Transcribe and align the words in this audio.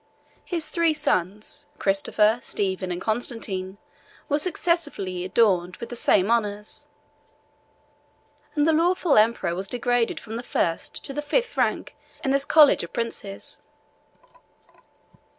His 0.43 0.71
three 0.71 0.95
sons, 0.95 1.67
Christopher, 1.77 2.39
Stephen, 2.41 2.91
and 2.91 2.99
Constantine 2.99 3.77
were 4.29 4.39
successively 4.39 5.23
adorned 5.23 5.75
with 5.75 5.89
the 5.89 5.95
same 5.95 6.31
honors, 6.31 6.87
and 8.55 8.67
the 8.67 8.73
lawful 8.73 9.15
emperor 9.15 9.53
was 9.53 9.67
degraded 9.67 10.19
from 10.19 10.37
the 10.37 10.41
first 10.41 11.03
to 11.05 11.13
the 11.13 11.21
fifth 11.21 11.55
rank 11.55 11.95
in 12.23 12.31
this 12.31 12.45
college 12.45 12.81
of 12.83 12.91
princes. 12.91 13.59